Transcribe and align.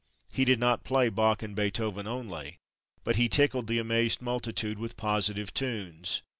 He 0.31 0.45
did 0.45 0.59
not 0.59 0.83
play 0.83 1.09
Bach 1.09 1.43
and 1.43 1.55
Beethoven 1.55 2.07
only, 2.07 2.57
but 3.03 3.17
he 3.17 3.29
tickled 3.29 3.67
the 3.67 3.77
amazed 3.77 4.19
multitude 4.19 4.79
with 4.79 4.97
positive 4.97 5.53
tunes. 5.53 6.23